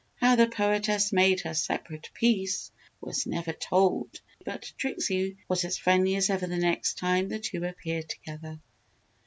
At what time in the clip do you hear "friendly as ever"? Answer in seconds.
5.77-6.47